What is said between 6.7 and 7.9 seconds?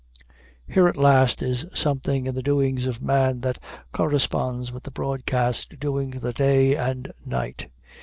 and night.